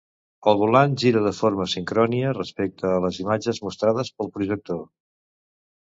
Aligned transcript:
El 0.51 0.55
volant 0.61 0.95
gira 1.03 1.21
de 1.25 1.33
forma 1.41 1.67
sincronia 1.75 2.33
respecte 2.39 2.91
a 2.95 3.05
les 3.07 3.23
imatges 3.27 3.63
mostrades 3.69 4.15
pel 4.19 4.37
projector. 4.39 4.85